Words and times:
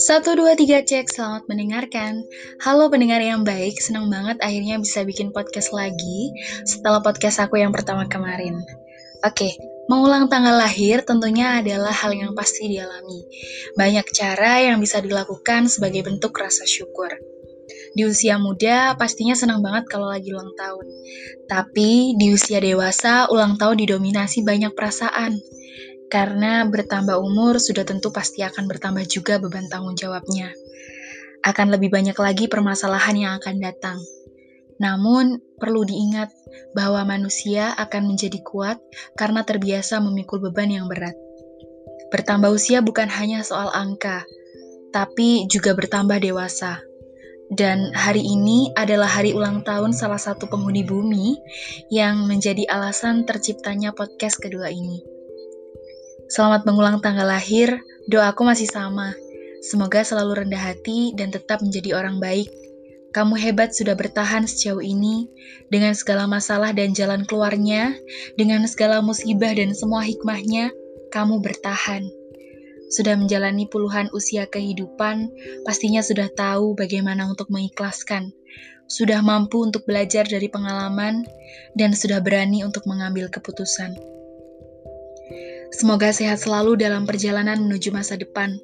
Satu, 0.00 0.32
dua, 0.32 0.56
tiga, 0.56 0.80
cek. 0.80 1.12
Selamat 1.12 1.44
mendengarkan. 1.44 2.24
Halo 2.64 2.88
pendengar 2.88 3.20
yang 3.20 3.44
baik, 3.44 3.76
senang 3.84 4.08
banget 4.08 4.40
akhirnya 4.40 4.80
bisa 4.80 5.04
bikin 5.04 5.28
podcast 5.36 5.76
lagi 5.76 6.32
setelah 6.64 7.04
podcast 7.04 7.44
aku 7.44 7.60
yang 7.60 7.68
pertama 7.68 8.08
kemarin. 8.08 8.56
Oke, 9.28 9.60
mengulang 9.92 10.32
tanggal 10.32 10.56
lahir 10.56 11.04
tentunya 11.04 11.60
adalah 11.60 11.92
hal 11.92 12.16
yang 12.16 12.32
pasti 12.32 12.64
dialami. 12.72 13.28
Banyak 13.76 14.08
cara 14.08 14.64
yang 14.64 14.80
bisa 14.80 15.04
dilakukan 15.04 15.68
sebagai 15.68 16.00
bentuk 16.00 16.32
rasa 16.32 16.64
syukur. 16.64 17.12
Di 17.96 18.02
usia 18.06 18.38
muda, 18.38 18.94
pastinya 18.94 19.34
senang 19.34 19.60
banget 19.60 19.90
kalau 19.90 20.10
lagi 20.10 20.30
ulang 20.30 20.54
tahun. 20.54 20.86
Tapi 21.50 22.14
di 22.14 22.26
usia 22.30 22.62
dewasa, 22.62 23.26
ulang 23.32 23.58
tahun 23.58 23.82
didominasi 23.82 24.46
banyak 24.46 24.72
perasaan 24.74 25.38
karena 26.06 26.62
bertambah 26.70 27.18
umur 27.18 27.58
sudah 27.58 27.82
tentu 27.82 28.14
pasti 28.14 28.46
akan 28.46 28.70
bertambah 28.70 29.02
juga 29.10 29.42
beban 29.42 29.66
tanggung 29.66 29.98
jawabnya. 29.98 30.54
Akan 31.42 31.70
lebih 31.70 31.90
banyak 31.90 32.14
lagi 32.18 32.46
permasalahan 32.46 33.16
yang 33.18 33.32
akan 33.38 33.56
datang. 33.62 33.98
Namun, 34.76 35.40
perlu 35.56 35.88
diingat 35.88 36.28
bahwa 36.76 37.00
manusia 37.08 37.72
akan 37.80 38.12
menjadi 38.12 38.38
kuat 38.44 38.76
karena 39.16 39.40
terbiasa 39.42 39.98
memikul 40.04 40.42
beban 40.42 40.68
yang 40.68 40.86
berat. 40.86 41.16
Bertambah 42.12 42.52
usia 42.52 42.84
bukan 42.84 43.08
hanya 43.08 43.40
soal 43.40 43.72
angka, 43.72 44.22
tapi 44.92 45.48
juga 45.48 45.72
bertambah 45.72 46.20
dewasa. 46.20 46.82
Dan 47.46 47.94
hari 47.94 48.26
ini 48.26 48.74
adalah 48.74 49.06
hari 49.06 49.30
ulang 49.30 49.62
tahun 49.62 49.94
salah 49.94 50.18
satu 50.18 50.50
penghuni 50.50 50.82
bumi 50.82 51.38
yang 51.94 52.26
menjadi 52.26 52.66
alasan 52.66 53.22
terciptanya 53.22 53.94
podcast 53.94 54.42
kedua 54.42 54.66
ini. 54.66 54.98
Selamat 56.26 56.66
mengulang 56.66 56.98
tanggal 56.98 57.22
lahir, 57.22 57.78
doaku 58.10 58.42
masih 58.42 58.66
sama. 58.66 59.14
Semoga 59.62 60.02
selalu 60.02 60.42
rendah 60.42 60.58
hati 60.58 61.14
dan 61.14 61.30
tetap 61.30 61.62
menjadi 61.62 61.94
orang 61.94 62.18
baik. 62.18 62.50
Kamu 63.14 63.38
hebat 63.38 63.70
sudah 63.72 63.94
bertahan 63.94 64.44
sejauh 64.44 64.82
ini, 64.82 65.30
dengan 65.70 65.94
segala 65.94 66.26
masalah 66.26 66.74
dan 66.74 66.98
jalan 66.98 67.22
keluarnya, 67.24 67.94
dengan 68.34 68.66
segala 68.66 68.98
musibah 68.98 69.54
dan 69.54 69.70
semua 69.70 70.02
hikmahnya, 70.02 70.74
kamu 71.14 71.38
bertahan. 71.38 72.10
Sudah 72.86 73.18
menjalani 73.18 73.66
puluhan 73.66 74.06
usia 74.14 74.46
kehidupan, 74.46 75.30
pastinya 75.66 75.98
sudah 75.98 76.30
tahu 76.30 76.78
bagaimana 76.78 77.26
untuk 77.26 77.50
mengikhlaskan. 77.50 78.30
Sudah 78.86 79.18
mampu 79.18 79.66
untuk 79.66 79.82
belajar 79.82 80.22
dari 80.22 80.46
pengalaman, 80.46 81.26
dan 81.74 81.90
sudah 81.90 82.22
berani 82.22 82.62
untuk 82.62 82.86
mengambil 82.86 83.26
keputusan. 83.26 83.98
Semoga 85.74 86.14
sehat 86.14 86.38
selalu 86.38 86.78
dalam 86.78 87.02
perjalanan 87.02 87.66
menuju 87.66 87.90
masa 87.90 88.14
depan. 88.14 88.54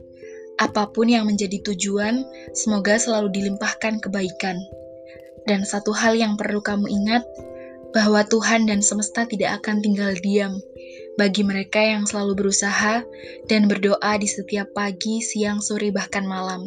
Apa 0.63 0.95
pun 0.95 1.11
yang 1.11 1.27
menjadi 1.27 1.59
tujuan, 1.67 2.23
semoga 2.55 2.95
selalu 3.03 3.35
dilimpahkan 3.35 3.99
kebaikan. 3.99 4.63
Dan 5.51 5.67
satu 5.67 5.91
hal 5.91 6.15
yang 6.15 6.39
perlu 6.39 6.63
kamu 6.63 6.87
ingat, 6.87 7.27
bahwa 7.91 8.23
Tuhan 8.23 8.71
dan 8.71 8.79
semesta 8.79 9.27
tidak 9.27 9.59
akan 9.59 9.83
tinggal 9.83 10.15
diam 10.23 10.63
bagi 11.17 11.45
mereka 11.45 11.79
yang 11.79 12.09
selalu 12.09 12.45
berusaha 12.45 13.05
dan 13.47 13.69
berdoa 13.69 14.17
di 14.19 14.29
setiap 14.29 14.73
pagi, 14.73 15.21
siang, 15.21 15.61
sore, 15.61 15.93
bahkan 15.93 16.25
malam. 16.25 16.67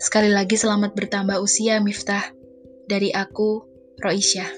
Sekali 0.00 0.32
lagi 0.32 0.56
selamat 0.56 0.96
bertambah 0.96 1.36
usia 1.38 1.76
Miftah. 1.78 2.32
Dari 2.88 3.12
aku, 3.12 3.62
Roisyah. 4.00 4.48